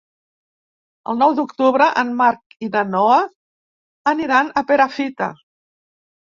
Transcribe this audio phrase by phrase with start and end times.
[1.13, 3.21] El nou d'octubre en Marc i na Noa
[4.15, 5.33] aniran a Perafita.